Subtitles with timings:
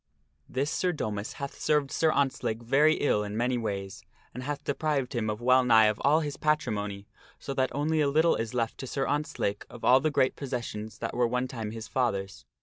[0.49, 4.01] This Sir Domas hath served Sir Ontzlake very ill in many ways,
[4.33, 8.09] and hath deprived him of well nigh all of his patrimony, so that only a
[8.09, 11.69] little is left to Sir Ontzlake of all the great possessions that were one time
[11.69, 12.45] his father's.